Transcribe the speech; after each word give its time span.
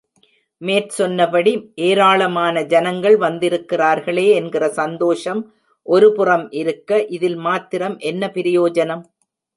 மேற்சொன்னபடி 0.61 1.51
ஏராளமான 1.87 2.63
ஜனங்கள் 2.63 3.17
வந்திருக்கிறார்களே 3.17 4.25
என்கிற 4.29 4.63
சந்தோஷம் 4.79 5.43
ஒரு 5.87 6.09
புறம் 6.11 6.47
இருக்க, 6.51 7.01
இதில் 7.09 7.39
மாத்திரம் 7.47 7.97
என்ன 8.11 8.31
பிரயோஜனம். 8.33 9.03